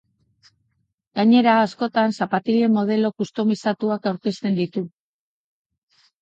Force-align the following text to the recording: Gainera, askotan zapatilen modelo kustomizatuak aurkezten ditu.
Gainera, 1.19 1.57
askotan 1.65 2.15
zapatilen 2.19 2.73
modelo 2.77 3.11
kustomizatuak 3.19 4.09
aurkezten 4.13 4.59
ditu. 4.63 4.85